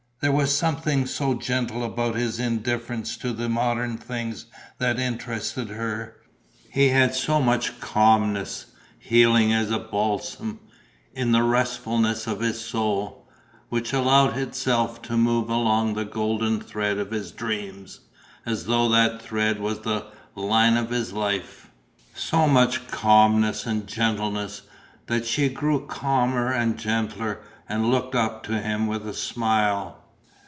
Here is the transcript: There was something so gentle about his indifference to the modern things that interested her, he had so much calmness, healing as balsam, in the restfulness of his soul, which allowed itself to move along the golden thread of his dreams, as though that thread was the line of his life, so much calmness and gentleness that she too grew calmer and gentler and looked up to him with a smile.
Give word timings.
There 0.21 0.31
was 0.31 0.55
something 0.55 1.07
so 1.07 1.33
gentle 1.33 1.83
about 1.83 2.13
his 2.13 2.37
indifference 2.39 3.17
to 3.17 3.33
the 3.33 3.49
modern 3.49 3.97
things 3.97 4.45
that 4.77 4.99
interested 4.99 5.69
her, 5.69 6.15
he 6.71 6.89
had 6.89 7.15
so 7.15 7.41
much 7.41 7.79
calmness, 7.81 8.67
healing 8.99 9.51
as 9.51 9.75
balsam, 9.89 10.59
in 11.15 11.31
the 11.31 11.41
restfulness 11.41 12.27
of 12.27 12.39
his 12.41 12.61
soul, 12.63 13.27
which 13.69 13.93
allowed 13.93 14.37
itself 14.37 15.01
to 15.01 15.17
move 15.17 15.49
along 15.49 15.95
the 15.95 16.05
golden 16.05 16.59
thread 16.61 16.99
of 16.99 17.09
his 17.09 17.31
dreams, 17.31 18.01
as 18.45 18.65
though 18.67 18.87
that 18.89 19.23
thread 19.23 19.59
was 19.59 19.79
the 19.79 20.05
line 20.35 20.77
of 20.77 20.91
his 20.91 21.13
life, 21.13 21.71
so 22.13 22.47
much 22.47 22.87
calmness 22.89 23.65
and 23.65 23.87
gentleness 23.87 24.61
that 25.07 25.25
she 25.25 25.47
too 25.49 25.55
grew 25.55 25.87
calmer 25.87 26.51
and 26.51 26.77
gentler 26.77 27.39
and 27.67 27.89
looked 27.89 28.13
up 28.13 28.43
to 28.43 28.61
him 28.61 28.85
with 28.85 29.07
a 29.07 29.15
smile. 29.15 29.97